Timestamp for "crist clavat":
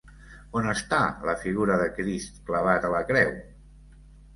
2.01-2.93